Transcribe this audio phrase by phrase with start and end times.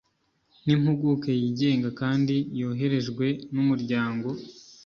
[0.65, 4.27] n'impuguke yigenga kandi yoherejwe n'umuryango